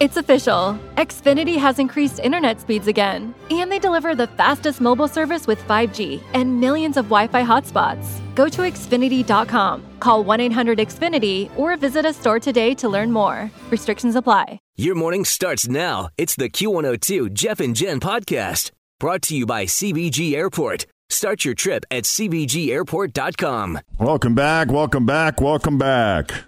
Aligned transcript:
It's 0.00 0.16
official. 0.16 0.78
Xfinity 0.96 1.56
has 1.58 1.78
increased 1.78 2.18
internet 2.18 2.60
speeds 2.60 2.86
again, 2.86 3.34
and 3.50 3.70
they 3.70 3.78
deliver 3.78 4.14
the 4.14 4.26
fastest 4.28 4.80
mobile 4.80 5.08
service 5.08 5.46
with 5.46 5.60
5G 5.68 6.22
and 6.32 6.60
millions 6.60 6.96
of 6.96 7.04
Wi 7.06 7.26
Fi 7.28 7.42
hotspots. 7.44 8.06
Go 8.34 8.48
to 8.48 8.62
Xfinity.com, 8.62 9.84
call 10.00 10.24
1 10.24 10.40
800 10.40 10.78
Xfinity, 10.78 11.50
or 11.58 11.76
visit 11.76 12.06
a 12.06 12.12
store 12.12 12.40
today 12.40 12.74
to 12.76 12.88
learn 12.88 13.12
more. 13.12 13.50
Restrictions 13.70 14.16
apply. 14.16 14.58
Your 14.76 14.94
morning 14.94 15.24
starts 15.26 15.68
now. 15.68 16.08
It's 16.16 16.36
the 16.36 16.48
Q102 16.48 17.32
Jeff 17.34 17.60
and 17.60 17.76
Jen 17.76 18.00
podcast 18.00 18.70
brought 18.98 19.22
to 19.22 19.36
you 19.36 19.44
by 19.46 19.64
CBG 19.66 20.32
Airport. 20.34 20.86
Start 21.10 21.44
your 21.44 21.54
trip 21.54 21.84
at 21.90 22.04
CBGAirport.com. 22.04 23.78
Welcome 23.98 24.34
back. 24.34 24.70
Welcome 24.70 25.06
back. 25.06 25.40
Welcome 25.40 25.76
back. 25.78 26.44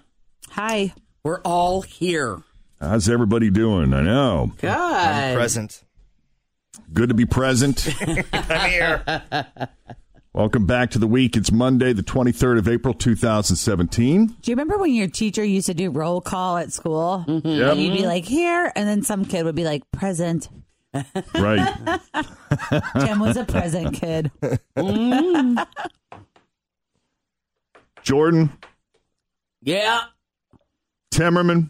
Hi. 0.51 0.93
We're 1.23 1.41
all 1.41 1.81
here. 1.81 2.41
How's 2.83 3.07
everybody 3.07 3.49
doing? 3.49 3.93
I 3.93 4.01
know. 4.01 4.51
Good. 4.59 4.69
I'm 4.69 5.35
present. 5.35 5.83
Good 6.91 7.07
to 7.09 7.15
be 7.15 7.25
present. 7.25 7.87
I'm 8.33 8.69
here. 8.69 9.23
Welcome 10.33 10.65
back 10.65 10.91
to 10.91 10.99
the 10.99 11.07
week. 11.07 11.37
It's 11.37 11.49
Monday, 11.51 11.93
the 11.93 12.03
23rd 12.03 12.57
of 12.57 12.67
April, 12.67 12.93
2017. 12.93 14.25
Do 14.27 14.33
you 14.51 14.55
remember 14.55 14.77
when 14.77 14.93
your 14.93 15.07
teacher 15.07 15.45
used 15.45 15.67
to 15.67 15.73
do 15.73 15.91
roll 15.91 16.19
call 16.19 16.57
at 16.57 16.73
school? 16.73 17.23
Mm-hmm. 17.25 17.47
Yep. 17.47 17.71
And 17.71 17.81
you'd 17.81 17.97
be 17.97 18.05
like, 18.05 18.25
here. 18.25 18.69
And 18.75 18.85
then 18.89 19.01
some 19.03 19.23
kid 19.23 19.45
would 19.45 19.55
be 19.55 19.63
like, 19.63 19.89
present. 19.91 20.49
Right. 21.33 21.75
Jim 22.99 23.19
was 23.19 23.35
a 23.37 23.45
present 23.45 23.95
kid. 23.95 24.29
Mm. 24.77 25.65
Jordan, 28.03 28.51
Yeah. 29.61 30.01
Timmerman. 31.11 31.69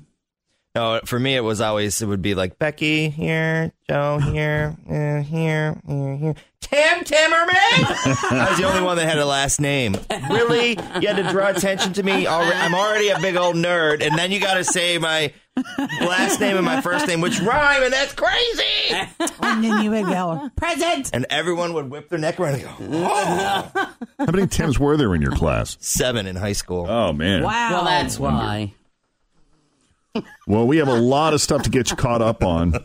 No, 0.75 0.99
for 1.05 1.19
me, 1.19 1.35
it 1.35 1.43
was 1.43 1.61
always, 1.61 2.01
it 2.01 2.07
would 2.07 2.23
be 2.23 2.33
like 2.33 2.57
Becky 2.57 3.09
here, 3.09 3.71
Joe 3.87 4.17
here, 4.17 4.75
uh, 4.89 5.21
here, 5.21 5.79
here, 5.87 6.15
here. 6.15 6.35
Tim 6.61 7.03
Timmerman! 7.03 7.51
I 8.31 8.47
was 8.49 8.57
the 8.57 8.63
only 8.63 8.81
one 8.81 8.97
that 8.97 9.07
had 9.07 9.19
a 9.19 9.25
last 9.25 9.61
name. 9.61 9.95
Really? 10.31 10.71
You 10.71 11.07
had 11.07 11.17
to 11.17 11.29
draw 11.29 11.49
attention 11.49 11.93
to 11.93 12.01
me? 12.01 12.25
Alre- 12.25 12.55
I'm 12.55 12.73
already 12.73 13.09
a 13.09 13.19
big 13.19 13.35
old 13.35 13.55
nerd, 13.55 14.01
and 14.01 14.17
then 14.17 14.31
you 14.31 14.39
got 14.39 14.55
to 14.55 14.63
say 14.63 14.97
my 14.97 15.31
last 16.01 16.39
name 16.39 16.57
and 16.57 16.65
my 16.65 16.81
first 16.81 17.05
name, 17.05 17.21
which 17.21 17.39
rhyme, 17.41 17.83
and 17.83 17.93
that's 17.93 18.13
crazy! 18.13 18.63
And 19.43 19.63
then 19.63 19.83
you 19.83 19.91
would 19.91 20.05
go, 20.05 20.49
present. 20.55 21.11
And 21.13 21.27
everyone 21.29 21.73
would 21.73 21.91
whip 21.91 22.09
their 22.09 22.17
neck 22.17 22.39
around 22.39 22.55
and 22.55 22.63
go, 22.63 22.69
oh. 22.79 23.71
How 24.17 24.25
many 24.31 24.47
Tims 24.47 24.79
were 24.79 24.97
there 24.97 25.13
in 25.13 25.21
your 25.21 25.33
class? 25.33 25.77
Seven 25.79 26.25
in 26.25 26.35
high 26.35 26.53
school. 26.53 26.87
Oh, 26.89 27.13
man. 27.13 27.43
Wow. 27.43 27.69
Well, 27.71 27.83
that's 27.83 28.17
why. 28.17 28.73
Well, 30.45 30.67
we 30.67 30.77
have 30.77 30.87
a 30.87 30.99
lot 30.99 31.33
of 31.33 31.41
stuff 31.41 31.63
to 31.63 31.69
get 31.69 31.89
you 31.89 31.95
caught 31.95 32.21
up 32.21 32.43
on. 32.43 32.75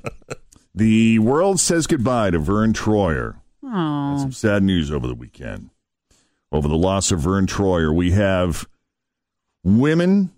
The 0.75 1.19
world 1.19 1.61
says 1.61 1.87
goodbye 1.87 2.31
to 2.31 2.39
Vern 2.39 2.73
Troyer. 2.73 3.37
Had 3.63 4.21
Some 4.21 4.33
sad 4.33 4.63
news 4.63 4.91
over 4.91 5.07
the 5.07 5.15
weekend. 5.15 5.71
Over 6.51 6.69
the 6.69 6.77
loss 6.77 7.13
of 7.13 7.21
Vern 7.21 7.47
Troyer, 7.47 7.95
we 7.95 8.13
have 8.13 8.67
women 9.63 10.33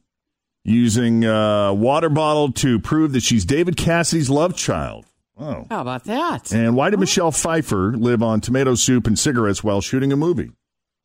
using 0.65 1.25
a 1.25 1.73
water 1.73 2.09
bottle 2.09 2.51
to 2.53 2.81
prove 2.81 3.13
that 3.13 3.23
she's 3.23 3.45
David 3.45 3.77
Cassidy's 3.77 4.29
love 4.29 4.57
child. 4.57 5.07
Oh. 5.39 5.67
How 5.71 5.83
about 5.83 6.05
that? 6.05 6.53
And 6.53 6.75
why 6.75 6.91
did 6.91 6.99
Michelle 6.99 7.31
Pfeiffer 7.31 7.93
live 7.97 8.23
on 8.23 8.41
tomato 8.41 8.75
soup 8.75 9.07
and 9.07 9.19
cigarettes 9.19 9.63
while 9.63 9.81
shooting 9.81 10.13
a 10.13 10.17
movie? 10.17 10.51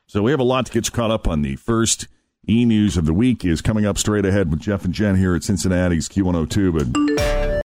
So 0.08 0.24
we 0.24 0.32
have 0.32 0.40
a 0.40 0.44
lot 0.44 0.66
to 0.66 0.72
get 0.72 0.88
you 0.88 0.92
caught 0.92 1.12
up 1.12 1.28
on. 1.28 1.42
The 1.42 1.56
first 1.56 2.08
e 2.48 2.66
news 2.66 2.98
of 2.98 3.06
the 3.06 3.14
week 3.14 3.44
is 3.46 3.62
coming 3.62 3.86
up 3.86 3.98
straight 3.98 4.26
ahead 4.26 4.52
with 4.52 4.60
Jeff 4.60 4.86
and 4.86 4.94
Jen 4.94 5.16
here 5.16 5.36
at 5.36 5.44
Cincinnati's 5.44 6.08
Q102. 6.10 7.64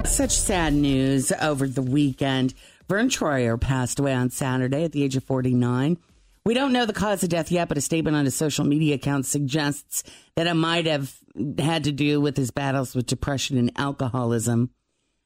But 0.00 0.06
Such 0.06 0.30
sad 0.30 0.74
news 0.74 1.32
over 1.40 1.66
the 1.66 1.82
weekend. 1.82 2.54
Vern 2.88 3.08
Troyer 3.08 3.60
passed 3.60 3.98
away 3.98 4.14
on 4.14 4.30
Saturday 4.30 4.84
at 4.84 4.92
the 4.92 5.02
age 5.02 5.16
of 5.16 5.24
49. 5.24 5.98
We 6.44 6.54
don't 6.54 6.72
know 6.72 6.86
the 6.86 6.92
cause 6.92 7.22
of 7.22 7.28
death 7.28 7.52
yet, 7.52 7.68
but 7.68 7.76
a 7.76 7.82
statement 7.82 8.16
on 8.16 8.24
his 8.24 8.34
social 8.34 8.64
media 8.64 8.94
account 8.94 9.26
suggests 9.26 10.02
that 10.34 10.46
it 10.46 10.54
might 10.54 10.86
have 10.86 11.14
had 11.58 11.84
to 11.84 11.92
do 11.92 12.20
with 12.20 12.36
his 12.36 12.50
battles 12.50 12.94
with 12.94 13.06
depression 13.06 13.58
and 13.58 13.70
alcoholism. 13.76 14.70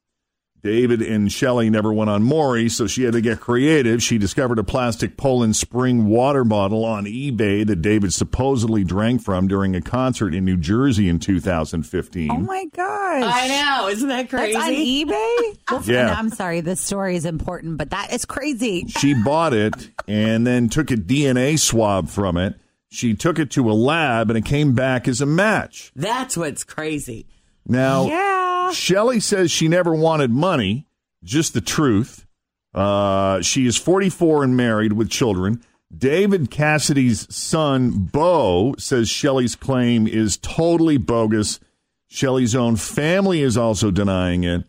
David 0.65 1.03
and 1.03 1.31
Shelley 1.31 1.69
never 1.69 1.93
went 1.93 2.09
on 2.09 2.23
Maury, 2.23 2.71
so 2.71 2.87
she 2.87 3.03
had 3.05 3.13
to 3.13 3.21
get 3.21 3.39
creative. 3.39 4.03
She 4.03 4.17
discovered 4.17 4.59
a 4.59 4.65
plastic 4.65 5.19
Poland 5.19 5.57
Spring 5.57 6.07
water 6.07 6.43
bottle 6.43 6.87
on 6.87 7.05
eBay 7.05 7.67
that 7.67 7.83
David 7.83 8.15
supposedly 8.15 8.83
drank 8.83 9.23
from 9.23 9.47
during 9.47 9.77
a 9.77 9.83
concert 9.83 10.35
in 10.35 10.47
New 10.47 10.57
Jersey 10.57 11.11
in 11.11 11.19
2015. 11.19 12.31
Oh 12.31 12.39
my 12.39 12.65
gosh. 12.75 13.23
I 13.27 13.49
know. 13.49 13.89
Isn't 13.89 14.09
that 14.09 14.31
crazy? 14.31 14.55
That's 14.55 14.67
on 14.67 14.73
eBay? 14.73 15.59
Well, 15.71 15.83
Yeah. 15.85 16.15
I'm 16.17 16.31
sorry, 16.31 16.61
this 16.63 16.81
story 16.81 17.17
is 17.17 17.25
important, 17.27 17.77
but 17.79 17.91
that 17.91 18.13
is 18.13 18.25
crazy. 18.25 18.87
she 18.89 19.13
bought 19.15 19.53
it 19.53 19.91
and 20.09 20.47
then 20.47 20.69
took 20.71 20.91
a 20.91 20.97
DNA 20.97 21.59
swab 21.59 22.09
from 22.09 22.37
it. 22.39 22.55
She 22.91 23.13
took 23.15 23.39
it 23.39 23.51
to 23.53 23.71
a 23.71 23.73
lab 23.75 24.31
and 24.31 24.39
it 24.39 24.45
came 24.45 24.75
back 24.75 25.09
as 25.09 25.21
a 25.21 25.27
match. 25.27 25.91
That's 25.97 26.37
what's 26.39 26.65
crazy. 26.65 27.27
Now, 27.67 28.07
Yeah. 28.09 28.44
Shelley 28.73 29.21
says 29.21 29.51
she 29.51 29.69
never 29.69 29.95
wanted 29.95 30.31
money, 30.31 30.87
just 31.23 31.55
the 31.55 31.61
truth. 31.61 32.27
Uh, 32.73 33.41
she 33.41 33.67
is 33.67 33.77
44 33.77 34.45
and 34.45 34.57
married 34.57 34.95
with 34.95 35.11
children. 35.11 35.63
David 35.97 36.51
Cassidy's 36.51 37.33
son, 37.35 38.09
Bo, 38.13 38.75
says 38.79 39.09
Shelly's 39.09 39.55
claim 39.55 40.07
is 40.07 40.37
totally 40.39 40.97
bogus. 40.97 41.61
Shelly's 42.09 42.55
own 42.55 42.77
family 42.77 43.43
is 43.43 43.57
also 43.57 43.91
denying 43.91 44.45
it. 44.45 44.65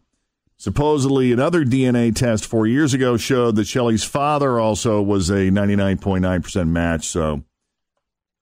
Supposedly, 0.58 1.32
another 1.32 1.66
DNA 1.66 2.16
test 2.16 2.46
four 2.46 2.66
years 2.66 2.94
ago 2.94 3.18
showed 3.18 3.56
that 3.56 3.68
Shelly's 3.68 4.04
father 4.04 4.60
also 4.60 5.02
was 5.02 5.30
a 5.30 5.50
99.9% 5.52 6.70
match. 6.70 7.08
So, 7.08 7.44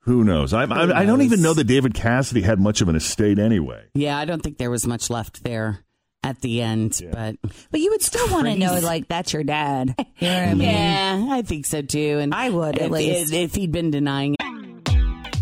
who 0.03 0.23
knows? 0.23 0.53
I, 0.53 0.63
I, 0.65 1.01
I 1.01 1.05
don't 1.05 1.21
even 1.21 1.41
know 1.41 1.53
that 1.53 1.63
David 1.65 1.93
Cassidy 1.93 2.41
had 2.41 2.59
much 2.59 2.81
of 2.81 2.89
an 2.89 2.95
estate 2.95 3.39
anyway. 3.39 3.85
Yeah, 3.93 4.17
I 4.17 4.25
don't 4.25 4.41
think 4.41 4.57
there 4.57 4.71
was 4.71 4.85
much 4.85 5.09
left 5.09 5.43
there 5.43 5.79
at 6.23 6.39
the 6.41 6.61
end, 6.61 7.01
but 7.11 7.35
But 7.71 7.79
you 7.81 7.91
would 7.91 8.01
still 8.01 8.29
want 8.29 8.47
to 8.47 8.55
know, 8.55 8.79
like, 8.79 9.07
that's 9.09 9.33
your 9.33 9.43
dad. 9.43 9.93
You 10.19 10.27
know 10.29 10.35
what 10.35 10.43
I 10.49 10.53
mean? 10.53 10.69
yeah, 10.69 11.27
I 11.31 11.41
think 11.41 11.65
so 11.65 11.81
too. 11.81 12.19
And 12.19 12.33
I 12.33 12.49
would, 12.49 12.77
at 12.77 12.85
if, 12.85 12.91
least. 12.91 13.33
if, 13.33 13.49
if 13.51 13.55
he'd 13.55 13.73
been 13.73 13.91
denying 13.91 14.35
it. 14.39 14.43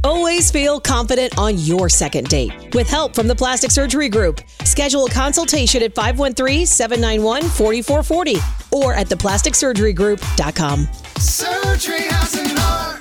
Always 0.03 0.49
feel 0.49 0.79
confident 0.79 1.37
on 1.37 1.59
your 1.59 1.87
second 1.87 2.27
date. 2.29 2.73
With 2.73 2.89
help 2.89 3.13
from 3.13 3.27
the 3.27 3.35
Plastic 3.35 3.69
Surgery 3.69 4.09
Group, 4.09 4.41
schedule 4.63 5.05
a 5.05 5.09
consultation 5.11 5.83
at 5.83 5.93
513-791-4440 5.93 8.71
or 8.73 8.95
at 8.95 9.05
theplasticsurgerygroup.com. 9.07 10.87
Surgery 11.17 12.01
has 12.01 12.33
an 12.35 12.57
art. 12.57 13.00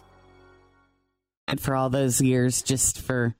For 1.59 1.75
all 1.75 1.89
those 1.89 2.21
years 2.21 2.61
just 2.61 2.99
for 2.99 3.35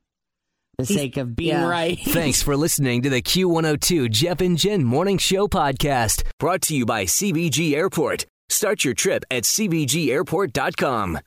the 0.77 0.85
sake 0.85 1.17
of 1.17 1.35
being 1.35 1.49
yeah. 1.49 1.67
right. 1.67 1.99
Thanks 2.03 2.41
for 2.41 2.57
listening 2.57 3.01
to 3.03 3.09
the 3.09 3.21
Q102 3.21 4.09
Jeff 4.09 4.41
and 4.41 4.57
Jen 4.57 4.83
Morning 4.83 5.17
Show 5.17 5.47
podcast, 5.47 6.23
brought 6.39 6.61
to 6.63 6.75
you 6.75 6.85
by 6.85 7.05
CBG 7.05 7.73
Airport. 7.73 8.25
Start 8.49 8.83
your 8.83 8.93
trip 8.93 9.23
at 9.31 9.43
CBGAirport.com. 9.43 11.19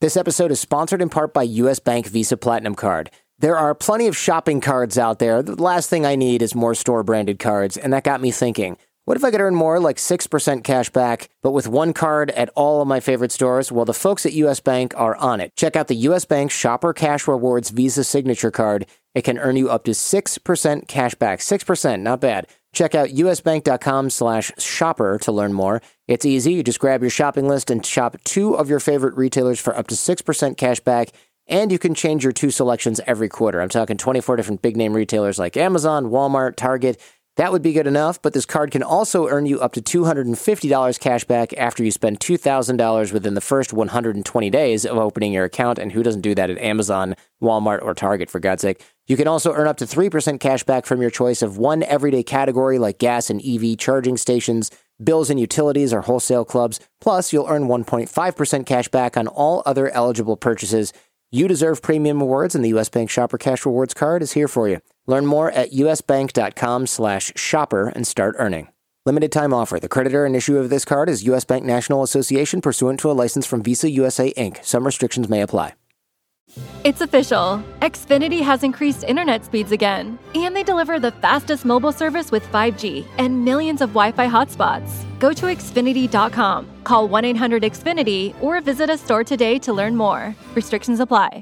This 0.00 0.16
episode 0.16 0.50
is 0.50 0.60
sponsored 0.60 1.02
in 1.02 1.08
part 1.08 1.34
by 1.34 1.42
US 1.42 1.78
Bank 1.78 2.06
Visa 2.06 2.36
Platinum 2.36 2.74
Card. 2.74 3.10
There 3.38 3.56
are 3.56 3.74
plenty 3.74 4.06
of 4.06 4.16
shopping 4.16 4.60
cards 4.60 4.98
out 4.98 5.18
there. 5.18 5.42
The 5.42 5.60
last 5.60 5.88
thing 5.90 6.04
I 6.04 6.14
need 6.14 6.42
is 6.42 6.54
more 6.54 6.74
store 6.74 7.02
branded 7.02 7.38
cards, 7.38 7.76
and 7.76 7.92
that 7.92 8.04
got 8.04 8.20
me 8.20 8.30
thinking. 8.30 8.76
What 9.06 9.16
if 9.16 9.24
I 9.24 9.30
could 9.30 9.40
earn 9.40 9.54
more, 9.54 9.80
like 9.80 9.96
6% 9.96 10.62
cash 10.62 10.90
back, 10.90 11.30
but 11.42 11.50
with 11.52 11.66
one 11.66 11.92
card 11.92 12.30
at 12.32 12.50
all 12.50 12.80
of 12.80 12.88
my 12.88 13.00
favorite 13.00 13.32
stores? 13.32 13.72
Well, 13.72 13.84
the 13.84 13.94
folks 13.94 14.24
at 14.26 14.34
US 14.34 14.60
Bank 14.60 14.92
are 14.96 15.16
on 15.16 15.40
it. 15.40 15.56
Check 15.56 15.74
out 15.74 15.88
the 15.88 15.96
US 15.96 16.24
Bank 16.24 16.50
Shopper 16.50 16.92
Cash 16.92 17.26
Rewards 17.26 17.70
Visa 17.70 18.04
Signature 18.04 18.50
Card. 18.50 18.86
It 19.14 19.22
can 19.22 19.38
earn 19.38 19.56
you 19.56 19.70
up 19.70 19.84
to 19.84 19.92
6% 19.92 20.86
cash 20.86 21.14
back. 21.14 21.40
6%, 21.40 22.00
not 22.02 22.20
bad. 22.20 22.46
Check 22.72 22.94
out 22.94 23.08
usbank.com 23.08 24.10
slash 24.10 24.52
shopper 24.58 25.18
to 25.18 25.32
learn 25.32 25.52
more. 25.52 25.82
It's 26.06 26.24
easy. 26.24 26.52
You 26.52 26.62
just 26.62 26.78
grab 26.78 27.00
your 27.00 27.10
shopping 27.10 27.48
list 27.48 27.70
and 27.70 27.84
shop 27.84 28.16
two 28.24 28.54
of 28.54 28.68
your 28.70 28.80
favorite 28.80 29.16
retailers 29.16 29.58
for 29.58 29.76
up 29.76 29.88
to 29.88 29.96
6% 29.96 30.56
cash 30.56 30.78
back. 30.80 31.08
And 31.48 31.72
you 31.72 31.80
can 31.80 31.96
change 31.96 32.22
your 32.22 32.32
two 32.32 32.50
selections 32.50 33.00
every 33.08 33.28
quarter. 33.28 33.60
I'm 33.60 33.70
talking 33.70 33.96
24 33.96 34.36
different 34.36 34.62
big 34.62 34.76
name 34.76 34.92
retailers 34.92 35.36
like 35.36 35.56
Amazon, 35.56 36.06
Walmart, 36.06 36.54
Target. 36.54 37.00
That 37.40 37.52
would 37.52 37.62
be 37.62 37.72
good 37.72 37.86
enough, 37.86 38.20
but 38.20 38.34
this 38.34 38.44
card 38.44 38.70
can 38.70 38.82
also 38.82 39.26
earn 39.26 39.46
you 39.46 39.60
up 39.60 39.72
to 39.72 39.80
$250 39.80 41.00
cash 41.00 41.24
back 41.24 41.54
after 41.54 41.82
you 41.82 41.90
spend 41.90 42.20
$2,000 42.20 43.12
within 43.14 43.32
the 43.32 43.40
first 43.40 43.72
120 43.72 44.50
days 44.50 44.84
of 44.84 44.98
opening 44.98 45.32
your 45.32 45.46
account. 45.46 45.78
And 45.78 45.92
who 45.92 46.02
doesn't 46.02 46.20
do 46.20 46.34
that 46.34 46.50
at 46.50 46.58
Amazon, 46.58 47.16
Walmart, 47.42 47.80
or 47.80 47.94
Target, 47.94 48.28
for 48.28 48.40
God's 48.40 48.60
sake? 48.60 48.84
You 49.06 49.16
can 49.16 49.26
also 49.26 49.54
earn 49.54 49.68
up 49.68 49.78
to 49.78 49.86
3% 49.86 50.38
cash 50.38 50.64
back 50.64 50.84
from 50.84 51.00
your 51.00 51.08
choice 51.08 51.40
of 51.40 51.56
one 51.56 51.82
everyday 51.84 52.22
category 52.22 52.78
like 52.78 52.98
gas 52.98 53.30
and 53.30 53.40
EV 53.42 53.78
charging 53.78 54.18
stations, 54.18 54.70
bills 55.02 55.30
and 55.30 55.40
utilities, 55.40 55.94
or 55.94 56.02
wholesale 56.02 56.44
clubs. 56.44 56.78
Plus, 57.00 57.32
you'll 57.32 57.48
earn 57.48 57.68
1.5% 57.68 58.66
cash 58.66 58.88
back 58.88 59.16
on 59.16 59.26
all 59.26 59.62
other 59.64 59.88
eligible 59.92 60.36
purchases. 60.36 60.92
You 61.30 61.48
deserve 61.48 61.80
premium 61.80 62.18
rewards, 62.18 62.54
and 62.54 62.62
the 62.62 62.68
U.S. 62.68 62.90
Bank 62.90 63.08
Shopper 63.08 63.38
Cash 63.38 63.64
Rewards 63.64 63.94
card 63.94 64.20
is 64.20 64.32
here 64.32 64.46
for 64.46 64.68
you. 64.68 64.82
Learn 65.06 65.26
more 65.26 65.50
at 65.50 65.72
usbank.com 65.72 66.86
slash 66.86 67.32
shopper 67.36 67.88
and 67.88 68.06
start 68.06 68.36
earning. 68.38 68.68
Limited 69.06 69.32
time 69.32 69.54
offer. 69.54 69.80
The 69.80 69.88
creditor 69.88 70.26
and 70.26 70.36
issue 70.36 70.58
of 70.58 70.70
this 70.70 70.84
card 70.84 71.08
is 71.08 71.24
U.S. 71.24 71.44
Bank 71.44 71.64
National 71.64 72.02
Association 72.02 72.60
pursuant 72.60 73.00
to 73.00 73.10
a 73.10 73.12
license 73.12 73.46
from 73.46 73.62
Visa 73.62 73.90
USA 73.90 74.32
Inc. 74.34 74.62
Some 74.64 74.84
restrictions 74.84 75.28
may 75.28 75.40
apply. 75.40 75.74
It's 76.82 77.00
official. 77.00 77.62
Xfinity 77.80 78.40
has 78.40 78.64
increased 78.64 79.04
internet 79.04 79.44
speeds 79.44 79.72
again, 79.72 80.18
and 80.34 80.54
they 80.54 80.62
deliver 80.62 80.98
the 80.98 81.12
fastest 81.12 81.64
mobile 81.64 81.92
service 81.92 82.30
with 82.32 82.44
5G 82.50 83.06
and 83.18 83.44
millions 83.44 83.80
of 83.80 83.90
Wi 83.90 84.12
Fi 84.12 84.26
hotspots. 84.26 85.04
Go 85.20 85.32
to 85.32 85.46
Xfinity.com, 85.46 86.66
call 86.84 87.06
1 87.08 87.24
800 87.24 87.62
Xfinity, 87.62 88.34
or 88.42 88.60
visit 88.60 88.90
a 88.90 88.98
store 88.98 89.22
today 89.22 89.58
to 89.60 89.72
learn 89.72 89.96
more. 89.96 90.34
Restrictions 90.54 91.00
apply. 91.00 91.38